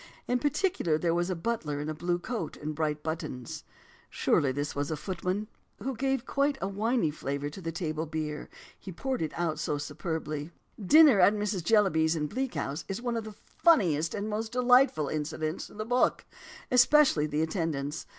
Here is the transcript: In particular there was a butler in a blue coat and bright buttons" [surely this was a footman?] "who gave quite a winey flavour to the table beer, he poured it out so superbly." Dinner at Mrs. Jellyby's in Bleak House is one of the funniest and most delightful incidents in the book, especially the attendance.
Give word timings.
In 0.27 0.39
particular 0.39 0.97
there 0.97 1.13
was 1.13 1.29
a 1.29 1.35
butler 1.35 1.79
in 1.79 1.87
a 1.87 1.93
blue 1.93 2.17
coat 2.17 2.57
and 2.57 2.73
bright 2.73 3.03
buttons" 3.03 3.63
[surely 4.09 4.51
this 4.51 4.73
was 4.75 4.89
a 4.89 4.97
footman?] 4.97 5.47
"who 5.77 5.95
gave 5.95 6.25
quite 6.25 6.57
a 6.59 6.67
winey 6.67 7.11
flavour 7.11 7.51
to 7.51 7.61
the 7.61 7.71
table 7.71 8.07
beer, 8.07 8.49
he 8.79 8.91
poured 8.91 9.21
it 9.21 9.31
out 9.35 9.59
so 9.59 9.77
superbly." 9.77 10.49
Dinner 10.83 11.19
at 11.19 11.35
Mrs. 11.35 11.63
Jellyby's 11.63 12.15
in 12.15 12.25
Bleak 12.25 12.55
House 12.55 12.83
is 12.87 12.99
one 12.99 13.15
of 13.15 13.25
the 13.25 13.33
funniest 13.43 14.15
and 14.15 14.27
most 14.27 14.51
delightful 14.53 15.07
incidents 15.07 15.69
in 15.69 15.77
the 15.77 15.85
book, 15.85 16.25
especially 16.71 17.27
the 17.27 17.43
attendance. 17.43 18.07